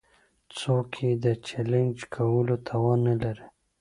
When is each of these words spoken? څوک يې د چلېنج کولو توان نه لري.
څوک 0.57 0.89
يې 1.03 1.11
د 1.23 1.25
چلېنج 1.47 1.95
کولو 2.15 2.55
توان 2.67 2.99
نه 3.07 3.15
لري. 3.23 3.47